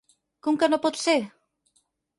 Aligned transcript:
Com 0.47 0.57
que 0.63 0.71
no 0.71 0.81
pot 0.87 0.99
ser? 1.05 1.17